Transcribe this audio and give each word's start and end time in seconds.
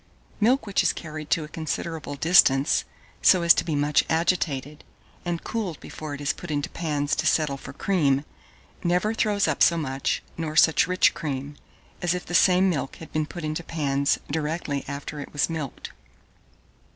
1610. 0.39 0.49
Milk 0.49 0.65
which 0.65 0.81
is 0.81 0.93
carried 0.93 1.29
to 1.29 1.43
a 1.43 1.47
considerable 1.47 2.15
distance, 2.15 2.85
so 3.21 3.43
as 3.43 3.53
to 3.53 3.63
be 3.63 3.75
much 3.75 4.03
agitated, 4.09 4.83
and 5.25 5.43
cooled 5.43 5.79
before 5.79 6.15
it 6.15 6.21
is 6.21 6.33
put 6.33 6.49
into 6.49 6.71
pans 6.71 7.15
to 7.15 7.27
settle 7.27 7.55
for 7.55 7.71
cream, 7.71 8.25
never 8.83 9.13
throws 9.13 9.47
up 9.47 9.61
so 9.61 9.77
much, 9.77 10.23
nor 10.37 10.55
such 10.55 10.87
rich 10.87 11.13
cream, 11.13 11.55
as 12.01 12.15
if 12.15 12.25
the 12.25 12.33
same 12.33 12.67
milk 12.67 12.95
had 12.95 13.11
been 13.13 13.27
put 13.27 13.43
into 13.43 13.63
pans 13.63 14.17
directly 14.31 14.83
after 14.87 15.19
it 15.19 15.31
was 15.33 15.51
milked. 15.51 15.91